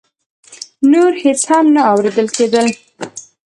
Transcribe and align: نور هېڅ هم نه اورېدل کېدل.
نور 0.91 1.11
هېڅ 1.23 1.41
هم 1.49 1.65
نه 1.75 1.81
اورېدل 1.91 2.27
کېدل. 2.35 2.67